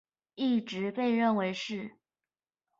[0.33, 1.91] 一直被認為是